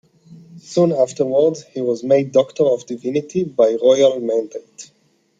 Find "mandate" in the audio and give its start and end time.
4.19-4.89